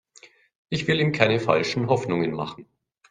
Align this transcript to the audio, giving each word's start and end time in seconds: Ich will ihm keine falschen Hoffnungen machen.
Ich 0.69 0.87
will 0.87 0.99
ihm 0.99 1.11
keine 1.11 1.39
falschen 1.39 1.85
Hoffnungen 1.87 2.31
machen. 2.31 2.65